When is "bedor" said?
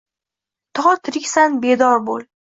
1.65-2.01